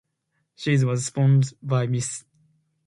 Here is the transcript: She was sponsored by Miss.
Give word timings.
She 0.55 0.83
was 0.83 1.05
sponsored 1.05 1.59
by 1.61 1.85
Miss. 1.85 2.25